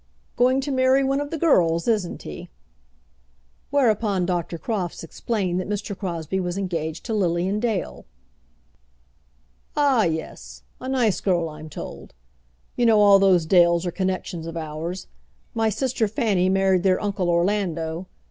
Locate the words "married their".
16.49-16.99